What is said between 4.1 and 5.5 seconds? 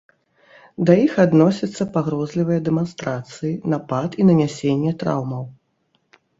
і нанясенне траўмаў.